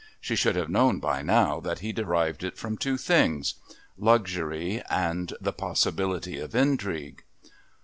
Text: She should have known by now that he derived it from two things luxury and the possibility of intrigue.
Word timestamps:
She 0.19 0.35
should 0.35 0.55
have 0.55 0.67
known 0.67 0.99
by 0.99 1.21
now 1.21 1.59
that 1.59 1.81
he 1.81 1.93
derived 1.93 2.43
it 2.43 2.57
from 2.57 2.75
two 2.75 2.97
things 2.97 3.53
luxury 3.99 4.81
and 4.89 5.31
the 5.39 5.53
possibility 5.53 6.39
of 6.39 6.55
intrigue. 6.55 7.23